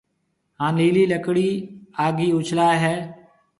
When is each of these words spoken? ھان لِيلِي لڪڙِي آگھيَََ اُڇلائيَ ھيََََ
ھان 0.59 0.73
لِيلِي 0.81 1.03
لڪڙِي 1.11 1.49
آگھيَََ 2.05 2.29
اُڇلائيَ 2.37 2.77
ھيََََ 2.83 2.95